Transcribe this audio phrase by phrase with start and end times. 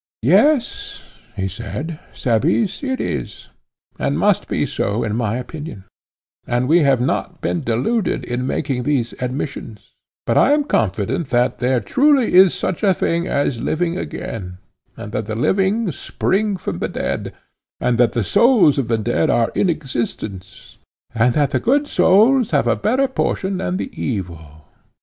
[0.23, 1.03] Yes,
[1.35, 3.49] he said, Cebes, it is
[3.99, 5.83] and must be so, in my opinion;
[6.47, 9.91] and we have not been deluded in making these admissions;
[10.25, 14.57] but I am confident that there truly is such a thing as living again,
[14.97, 17.31] and that the living spring from the dead,
[17.79, 20.79] and that the souls of the dead are in existence,
[21.13, 24.65] and that the good souls have a better portion than the evil.